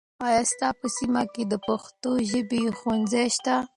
آیا 0.27 0.41
ستا 0.51 0.69
په 0.79 0.87
سیمه 0.97 1.23
کې 1.33 1.43
د 1.51 1.53
پښتو 1.67 2.11
ژبې 2.29 2.61
ښوونځي 2.79 3.25
شته؟ 3.35 3.55